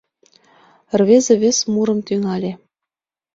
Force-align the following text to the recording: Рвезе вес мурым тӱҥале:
Рвезе 0.99 1.33
вес 1.41 1.57
мурым 1.73 1.99
тӱҥале: 2.07 2.51